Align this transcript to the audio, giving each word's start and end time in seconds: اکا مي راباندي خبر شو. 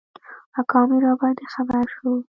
اکا 0.59 0.79
مي 0.89 0.97
راباندي 1.05 1.45
خبر 1.53 1.85
شو. 1.95 2.11